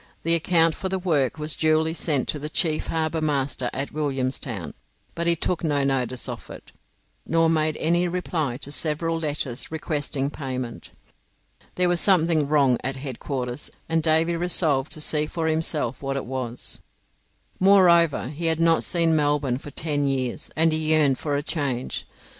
The 0.23 0.33
account 0.33 0.73
for 0.73 0.89
the 0.89 0.97
work 0.97 1.37
was 1.37 1.55
duly 1.55 1.93
sent 1.93 2.27
to 2.29 2.39
the 2.39 2.49
chief 2.49 2.87
harbour 2.87 3.21
master 3.21 3.69
at 3.71 3.91
Williamstown, 3.91 4.73
but 5.13 5.27
he 5.27 5.35
took 5.35 5.63
no 5.63 5.83
notice 5.83 6.27
of 6.27 6.49
it, 6.49 6.71
nor 7.27 7.51
made 7.51 7.77
any 7.77 8.07
reply 8.07 8.57
to 8.63 8.71
several 8.71 9.19
letters 9.19 9.71
requesting 9.71 10.31
payment. 10.31 10.89
There 11.75 11.87
was 11.87 12.01
something 12.01 12.47
wrong 12.47 12.79
at 12.83 12.95
headquarters, 12.95 13.69
and 13.87 14.01
Davy 14.01 14.35
resolved 14.35 14.91
to 14.93 15.01
see 15.01 15.27
for 15.27 15.45
himself 15.45 16.01
what 16.01 16.17
it 16.17 16.25
was. 16.25 16.79
Moreover, 17.59 18.29
he 18.29 18.47
had 18.47 18.59
not 18.59 18.83
seen 18.83 19.15
Melbourne 19.15 19.59
for 19.59 19.69
ten 19.69 20.07
years, 20.07 20.49
and 20.55 20.71
he 20.71 20.79
yearned 20.79 21.19
for 21.19 21.35
a 21.35 21.43
change. 21.43 22.07